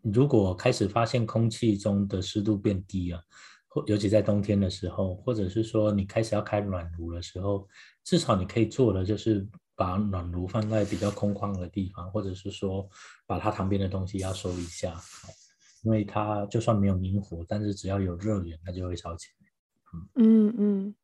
[0.02, 3.22] 如果开始发现空气中的湿度变低了，
[3.68, 7.68] 或尤其在冬天的时候，或者是说你开始要开暖炉的时候，
[8.06, 9.46] 至少你可以做的就是
[9.80, 12.86] 把暖炉放在比较空旷的地方，或者是说
[13.26, 14.94] 把它旁边的东西要收一下，
[15.84, 19.48] 因为它就算没有明火，但是只要有热源，它就会烧起来。
[20.16, 20.96] 嗯嗯，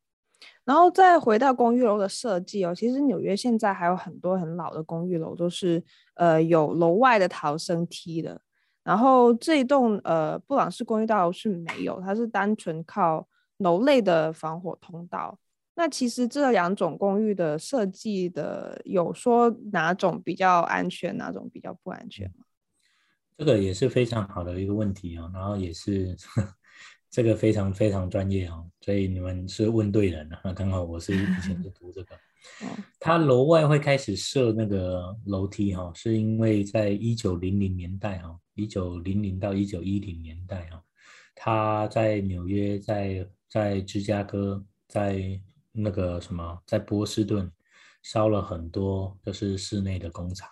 [0.62, 5.82] 然后再回到公寓楼的设计哦，其实纽约现在还有很多很老的公寓楼都是
[6.16, 8.38] 呃有楼外的逃生梯的。
[8.84, 15.38] 然后这一栋呃布朗式公寓大楼是没有，它是单纯靠楼内的防火通道。
[15.76, 22.46] 那其实这两种公寓的设计的有说哪种比较安全，哪种比较不安全吗？
[23.36, 26.16] 这个也是非常好的一个问题啊，然后也是
[27.10, 30.40] 这个非常非常专业啊，所以你们是问对人了。
[30.42, 32.18] 那刚好我是以前是读这个。
[32.98, 40.82] 它楼外会开始设那个楼梯哈，是因为在一九零零年代哈，一九零零到一九一零年代哈，
[41.34, 45.40] 他在纽约、在在芝加哥、在
[45.76, 47.50] 那个什么，在波士顿
[48.02, 50.48] 烧了很多就是室内的工厂，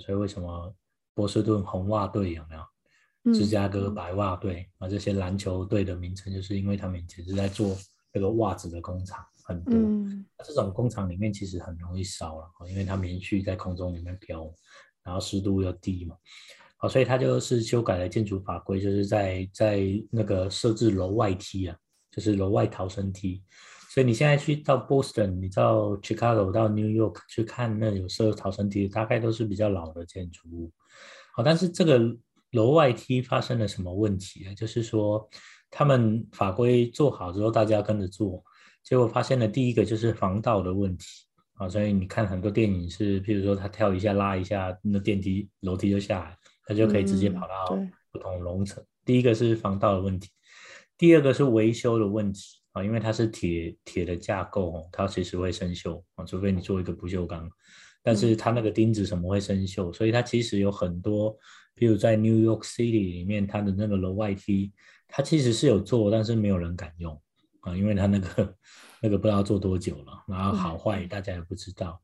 [0.00, 0.74] 所以为什么
[1.14, 3.34] 波士顿红袜队有没有？
[3.34, 7.76] 芝加哥白袜队啊，这些篮球队的名称，就是因为他们以前是在做
[8.12, 9.24] 这个袜子的工厂。
[9.46, 14.50] 很多，嗯、这种工厂里面其实很容易烧了，因为它棉絮在空中里面飘，
[15.02, 16.16] 然后湿度又低嘛，
[16.78, 21.76] 好，所以它就是修改了建筑法规，就是在在那个设置楼外梯啊，
[22.10, 23.42] 就是楼外逃生梯。
[23.94, 30.72] 所以你现在去到 Boston，你到 Chicago，到 New York 去看那有设逃生梯，大概都是比较老的建筑物。
[31.32, 32.00] 好，但是这个
[32.50, 34.54] 楼外梯发生了什么问题啊？
[34.54, 35.30] 就是说
[35.70, 38.42] 他们法规做好之后，大家跟着做。
[38.82, 41.04] 结果发现了第一个就是防盗的问题
[41.52, 47.78] 啊，所以你看很多电影是，譬如说他跳一下拉一下，那电梯楼梯就下来，他就可以直接跑到
[48.10, 48.82] 不同楼层。
[48.82, 50.30] 嗯、第一个是防盗的问题，
[50.98, 52.40] 第二个是维修的问题
[52.74, 57.50] 啊，因为它是铁铁的架构，它其实会生锈啊，除非你做一个不锈钢，
[58.02, 61.34] 但是它那个钉子什么会生锈，所以它其实有很多，
[61.74, 64.72] 比如在 New York City 里面，它的那个楼外梯，
[65.08, 67.18] 它其实是有做，但是没有人敢用。
[67.60, 68.56] 啊，因为它那个
[69.00, 71.98] 那个不知道做多久了，然后好坏大家也不知道。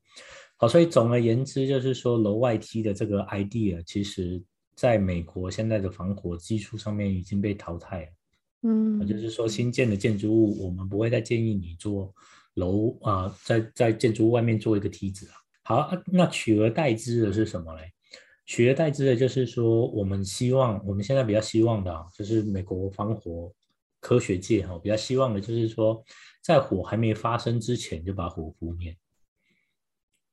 [0.57, 4.43] 好，所以总而言之，就是说楼外梯的这个 idea，其实
[4.75, 8.09] 在美国现在的防火技术上面已经被淘汰了。
[8.63, 12.15] 嗯，就是说新建的建筑物，我们不会再建议你做
[12.55, 15.35] 楼啊，在在建筑物外面做一个梯子啊。
[15.63, 17.93] 好，那取而代之的是什么嘞？
[18.47, 23.53] 取而代之的就是说，我们希望我们现在比较希望的，就是美国防火。
[24.03, 26.03] 科学界哈比较希望的就是说，
[26.43, 28.97] 在火还没发生之前就把火扑灭。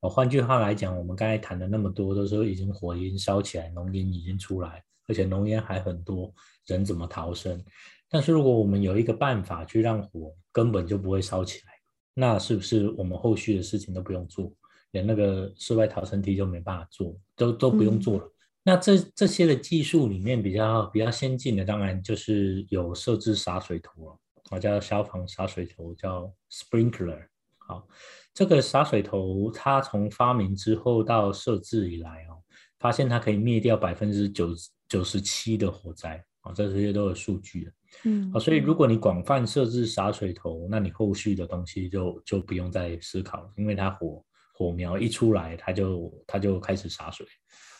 [0.00, 6.32] 哦，换句话来讲，我们刚才谈的那么多，都是已经火已经烧起来，浓烟已经出来，而且浓烟还很多，
[6.64, 7.62] 人怎么逃生？
[8.10, 11.72] 但是如果我们有一个办法去让火根本就不会烧起来，
[12.14, 14.52] 那是不是我们后续的事情都不用做？
[14.92, 18.24] 连那个室外逃生梯就没办法做，都都不用做了。
[18.24, 18.32] 嗯、
[18.62, 27.26] 那这这些的技术里面比较比较先进的，当然就是有设置洒水头了，啊，叫消防洒水头，叫 sprinkler。
[27.58, 27.86] 好，
[28.32, 32.40] 这个洒水头它从发明之后到设置以来哦，
[32.78, 34.48] 发现它可以灭掉百分之九
[34.88, 37.72] 九十七的火灾啊，这些都有数据的。
[38.04, 44.22] 嗯，好，所以如果你广泛设置洒水头，那你后续的东西就就不用再思考了，因为它火
[44.52, 47.26] 火苗一出来，它就它就开始洒水，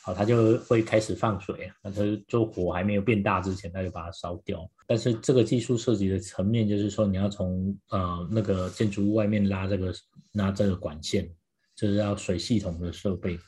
[0.02, 4.68] 好，它就会开始放水，那它就火还没有变大之前，它就把它烧掉。
[4.86, 9.92] 但是这个技术涉及的层面，就是说你要从呃那个建筑物外面拉这个
[10.32, 11.30] 拉这个管线，
[11.76, 13.38] 就是要水系统的设备，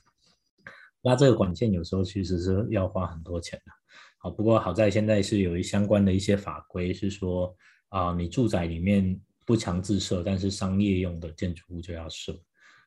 [1.02, 3.72] 拉这个管线有时候其实是要花很多钱的。
[4.22, 7.56] 好，不过好在现在是有一相关的一些法规，是说
[7.88, 12.38] 啊、呃，你住宅里面不强制设，但是商业用的建筑物就要设。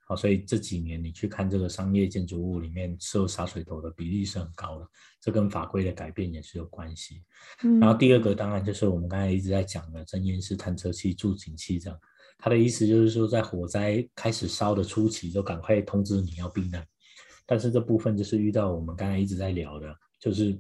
[0.06, 4.88] 好，所以这几年你去看这个商业建筑物里面设洒水头的比例是很高的，
[5.20, 7.24] 这跟法规的改变也是有关系。
[7.64, 12.00] 嗯、然后第二个当然就是我们刚才一直在讲的真烟式探测器、助警器这样，
[12.38, 16.86] 它的意思就是说在火灾开始烧的初期就赶快通知你要避难，
[17.44, 20.56] 但是这部分就是遇到我们刚才一直在聊的，就是。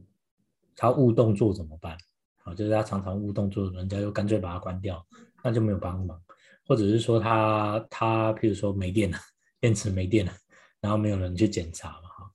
[0.75, 1.97] 他误动作怎么办？
[2.43, 5.05] 啊，就是他常常误动作，人家又干脆把它关掉，
[5.43, 6.21] 那就没有帮忙。
[6.65, 9.17] 或者是说他他譬如说没电了，
[9.59, 10.33] 电池没电了，
[10.81, 12.31] 然后没有人去检查嘛，哈。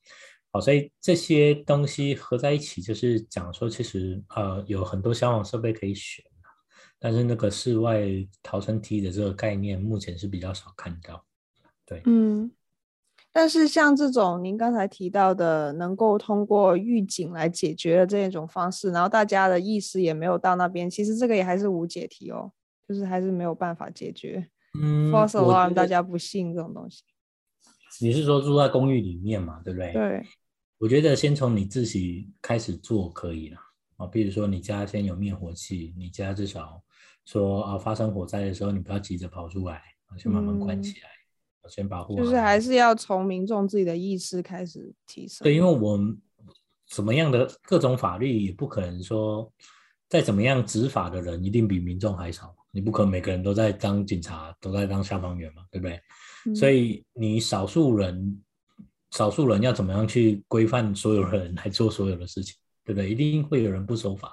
[0.50, 6.24] 好，所以这些东西合在一起，就是讲说，其实呃有很多消防设备可以选，
[6.98, 8.02] 但是那个室外
[8.42, 11.22] 逃生梯的这个概念，目前是比较少看到。
[11.84, 12.50] 对，嗯。
[13.32, 22.50] 但是像这种您刚才提到的，能够通过预警来解决的这一种方式，然后大家的意识也没有到那边，其实这个也还是无解题哦，
[22.88, 24.48] 就是还是没有办法解决。
[24.80, 27.02] 嗯，false alarm 大家不信这种东西。
[28.00, 29.60] 你是说住在公寓里面嘛？
[29.64, 29.92] 对不对？
[29.92, 30.26] 对。
[30.78, 33.58] 我觉得先从你自己开始做可以了
[33.96, 36.82] 啊，比如说你家先有灭火器，你家至少
[37.24, 39.82] 说啊，发生火灾的时候你不要急着跑出来，
[40.16, 41.08] 先把门关起来。
[41.08, 41.17] 嗯
[41.68, 45.44] 先保护，就是还是要从民众自己的意识开始提升。
[45.44, 46.16] 对，因为我们
[46.88, 49.52] 怎么样的各种法律也不可能说，
[50.08, 52.54] 再怎么样执法的人一定比民众还少。
[52.70, 56.00] 你不可能每个人都在当警察，都在当消防员嘛，对不对？
[56.46, 58.40] 嗯、所以你少数人，
[59.10, 62.54] 少数人要怎么样去规范所有人来做所有的事情，
[62.84, 63.10] 对不对？
[63.10, 64.30] 一定会有人不守法。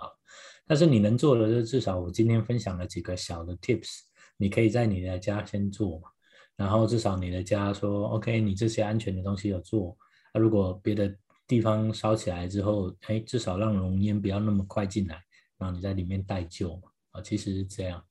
[0.68, 4.00] 但是你能做的，就至少我今天分享了几个小的 tips，
[4.36, 6.10] 你可以在你的家先做嘛。
[6.58, 9.98] 然后至少你的家说 OK，你这些安全的东西有做。
[10.34, 11.14] 那、如果别的
[11.48, 15.22] 地方烧起来之后，哎，至少让浓烟不要那么快进来，
[15.58, 16.90] 然后你在里面待救嘛。
[17.12, 18.04] 啊，其实是这样。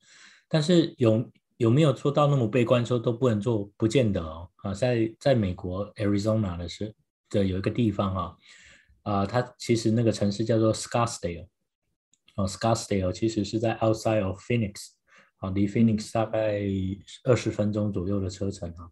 [0.47, 3.71] 但是有有没有做到那么悲观，说都不能做？
[3.77, 4.49] 不见得哦。
[4.57, 6.93] 啊，在在美国 Arizona 的是
[7.29, 8.35] 的有一个地方啊，
[9.03, 11.47] 啊，它其实那个城市叫做 Scottsdale。
[12.35, 14.94] 哦，Scottsdale 其实是在 outside of Phoenix。
[15.45, 16.59] 啊，离 Phoenix 大概
[17.23, 18.89] 二十分钟左右的车程啊。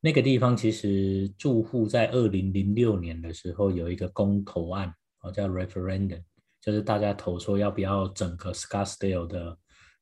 [0.00, 6.22] 那个地方其实住户在二零零六年的时候有一个公投案，啊，叫 referendum，
[6.60, 9.58] 就是大家投说要不要整个 Scottsdale 的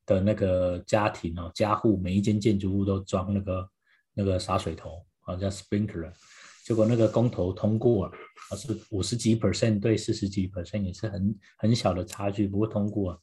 [0.07, 3.69] 的那个家庭哦，家户每一间建筑物都装那个
[4.15, 6.13] 那个洒水头，啊，叫 sprinkler。
[6.65, 8.13] 结果那个公投通过了，
[8.51, 13.21] 啊，是五十几 percent 对四十几 percent，也是很很小的差距，不过通过了。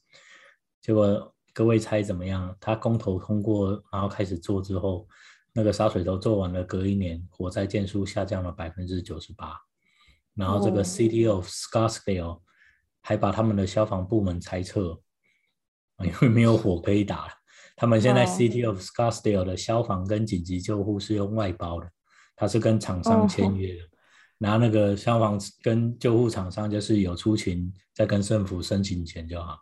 [0.82, 1.32] 结果。
[1.56, 2.54] 各位猜怎么样？
[2.60, 5.08] 他公投通过，然后开始做之后，
[5.54, 9.58] 那个洒水都做完了，隔一年火灾件数下降了百分之九十八。
[10.34, 12.42] 然后这个 City of Scottsdale
[13.00, 15.00] 还把他们的消防部门裁撤，
[16.04, 17.32] 因为没有火可以打了。
[17.74, 21.90] 他们现在 City of Scottsdale 的消防跟紧急救护是用外包的，
[22.36, 23.88] 他是跟厂商签约的，
[24.36, 29.58] 然后那个消防跟救护厂商就是有出勤，再跟政府申请钱就好。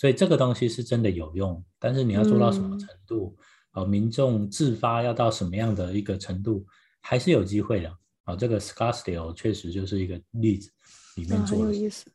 [0.00, 3.36] 所以这个东西是真的有用，但是你要做到什么程度？
[3.72, 6.64] 啊、嗯，民众自发要到什么样的一个程度，
[7.02, 7.94] 还是有机会的。
[8.24, 10.70] 啊，这个 Scottsdale 确实就是一个例子，
[11.16, 12.10] 里面做的、有意思。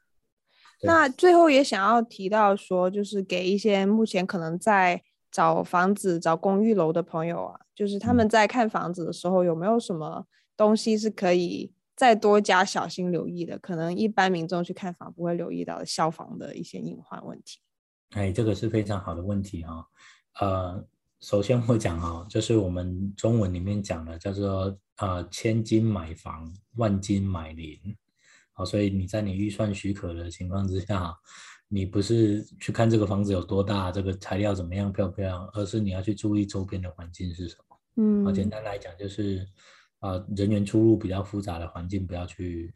[0.81, 10.25] 那最后也想要提到说，就是给一些目前可能在找房子、找公寓楼的朋友啊，就是他们在看房子的时候，有没有什么
[10.57, 13.59] 东西是可以再多加小心留意的？
[13.59, 17.59] 可能一般民众去看房不会留意到的消防的一些隐患问题。
[18.15, 19.85] 哎，这个是非常好的问题啊、哦。
[20.39, 20.87] 呃，
[21.19, 27.77] 首先我讲啊，就是我们中文里面讲的叫做呃“千金买房，万金买邻”。
[28.53, 31.13] 好，所以你在你预算许可的情况之下，
[31.67, 37.77] 你不是去看这个房子有多大，这个材料怎么样漂不漂亮，而是你要去注意周边的环境是什么。
[37.97, 39.45] 嗯，好，简单来讲就是
[39.99, 42.73] 啊、呃、人员出入比较复杂的环境，不要去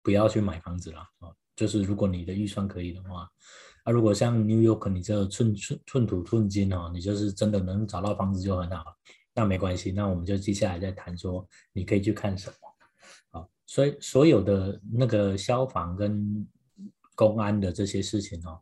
[0.00, 1.34] 不要去买房子了啊。
[1.56, 3.28] 就是如果你的预算可以的话，
[3.84, 8.96] 啊，如果像 New York，你这寸寸寸土寸金哦，你就是真的能找到房子就很好。
[9.34, 13.46] 那没关系，那我们就接下来再谈说你可以去看什么啊。
[13.66, 16.46] 所以所有的那个消防跟
[17.14, 18.58] 公安的这些事情哦，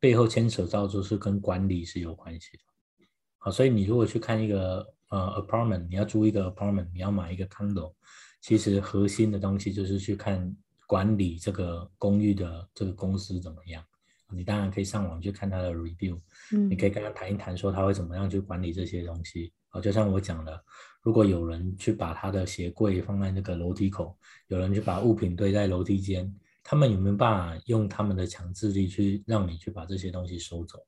[0.00, 2.62] 背后牵扯到就是跟管理是有关系的。
[3.38, 7.92] 好，所以你如果去看一个呃 apartment，你要租一个 apartment，你要买一个 condo，
[8.40, 10.56] 其实核心的东西就是去看
[10.86, 13.84] 管理这个公寓的这个公司怎么样。
[14.34, 16.20] 你当然可以上网去看他的 review，
[16.52, 19.52] 嗯，你可以跟他谈一谈，说他会怎么样去管理这些东西。
[19.72, 20.62] 哦，就像我讲的，
[21.02, 24.16] 如果有人去把他的鞋柜放在那个楼梯口，
[24.48, 26.32] 有人去把物品堆在楼梯间。
[26.64, 30.78] 他们有没有办法用他们的强制力去让你去把这些东西收走？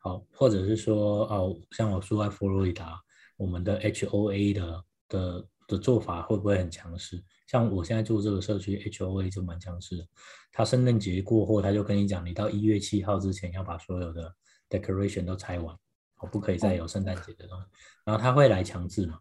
[0.00, 3.00] 好，或者是说，哦，像我住在佛罗里达，
[3.36, 7.22] 我们的 HOA 的的的做法会不会很强势？
[7.52, 10.08] 像我现在住这个社区，HOA 就蛮强势的。
[10.50, 14.34] 他圣诞节过后，他就跟你讲，你到一月七号之前要把所有的
[14.70, 15.76] decoration 都拆完，
[16.20, 17.66] 哦，不可以再有圣诞节的东西。
[18.06, 19.18] 然后他会来强制嘛？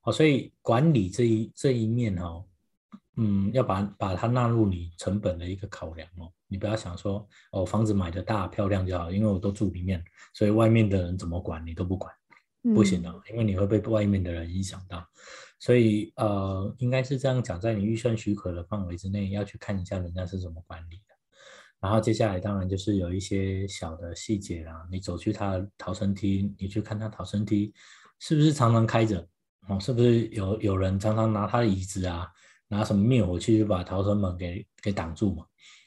[0.00, 2.44] 好，所以管理这一这一面哦。
[3.16, 6.32] 嗯，要把把它纳入你成本的一个考量哦。
[6.46, 10.02] 你不要想说哦，房子买的大漂亮就好，因为我都住里面，
[10.32, 12.14] 所以外面的人怎么管你都不管，
[12.74, 15.04] 不行的，嗯，因为你会被外面的人影响到。
[15.62, 21.14] 所以呃，应该是这样讲，在你预算许可的范围之内，要去看一下人家是怎么管理的。
[21.78, 27.72] 然后接下来当然就是有一些小的细节啦，你走去他的逃生梯，你去看他逃生梯
[28.18, 29.24] 是不是常常开着
[29.68, 32.26] 哦，是不是有有人常常拿他的椅子啊？
[32.66, 35.46] 拿什么灭火器就把逃生门给给挡住嘛？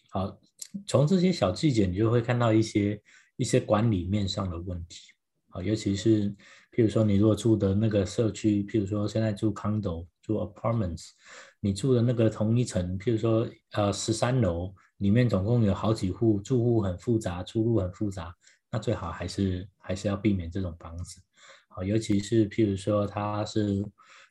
[0.09, 0.39] 好，
[0.87, 3.01] 从这些小细节，你就会看到一些
[3.35, 5.01] 一些管理面上的问题。
[5.49, 6.33] 好，尤其是
[6.75, 11.11] 譬如说，你如果住的那个社区，譬如说现在住 condo 住 apartments，
[11.59, 18.35] 你住的那个同一层，譬如说呃十三楼里面总共有好几户住户很复杂，出入很复杂，
[18.69, 21.21] 那最好还是还是要避免这种房子。
[21.69, 23.85] 好，尤其是譬如说它是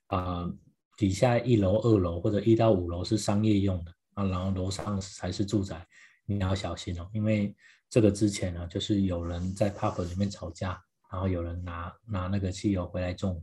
[0.09, 0.53] 啊。
[0.97, 5.84] 底下一楼、二楼或者一到五楼是商业用的啊，然后楼上才是住宅，
[6.24, 7.53] 你要小心哦，因为
[7.90, 10.80] 这个之前呢，就是有人在 pub 里面吵架，
[11.14, 13.42] 然后有人拿拿那个汽油回来纵火，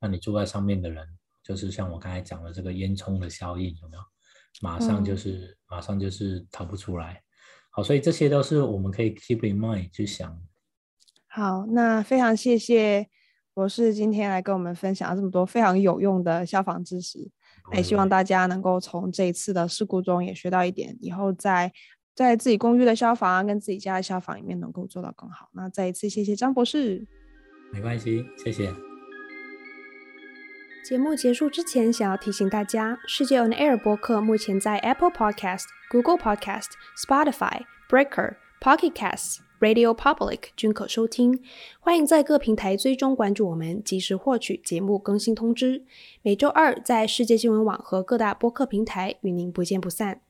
[0.00, 1.06] 那你住在上面的人，
[1.42, 4.02] 就是像我刚才讲的这个烟囱的效应有没有？
[4.62, 7.22] 马上就是、嗯、马上就是逃不出来。
[7.68, 10.40] 好，所以这些都是我们可以 keep in mind 去想。
[11.26, 13.10] 好，那非常谢谢。
[13.52, 17.30] 博士今天来跟我们分享了这么多非常有用的消防知识，
[17.72, 21.70] 也希望大家能够从这一次的事故中也学到一点，以后在
[22.14, 25.48] 在自己公寓的消防跟自己家的消防里面能够做到更好。
[25.52, 27.06] 那再一次谢谢张博士，
[27.72, 28.72] 没关系，谢谢。
[30.84, 39.38] 节目结束之前，想要提醒大家，世界 On Air 播客目前在 Apple Podcast、Google Podcast、Spotify、Breaker、Pocket Casts。
[39.60, 41.40] Radio Public 均可收听，
[41.80, 45.84] 欢迎在各平台追踪关注我们，及时获取节目更新通知。
[46.20, 50.23] 每周二在世界新闻网和各大播客平台与您不见不散。